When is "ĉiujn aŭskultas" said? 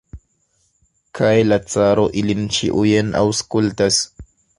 2.57-4.01